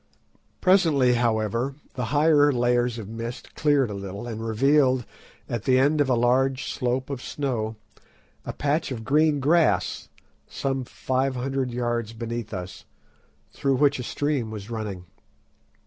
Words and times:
Presently, 0.61 1.13
however, 1.13 1.75
the 1.93 2.05
higher 2.05 2.51
layers 2.51 2.97
of 2.97 3.07
mist 3.07 3.53
cleared 3.53 3.91
a 3.91 3.93
little, 3.93 4.25
and 4.25 4.43
revealed, 4.43 5.05
at 5.47 5.65
the 5.65 5.77
end 5.77 6.01
of 6.01 6.09
a 6.09 6.15
long 6.15 6.57
slope 6.57 7.11
of 7.11 7.21
snow, 7.21 7.75
a 8.43 8.51
patch 8.51 8.91
of 8.91 9.03
green 9.03 9.39
grass, 9.39 10.09
some 10.47 10.85
five 10.85 11.35
hundred 11.35 11.69
yards 11.69 12.13
beneath 12.13 12.51
us, 12.51 12.85
through 13.53 13.75
which 13.75 13.99
a 13.99 14.03
stream 14.03 14.49
was 14.49 14.71
running. 14.71 15.05